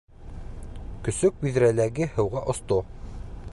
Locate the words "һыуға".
2.17-2.45